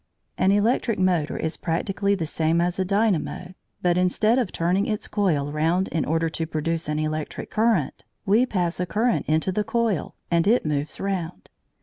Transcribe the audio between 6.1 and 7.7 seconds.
to produce an electric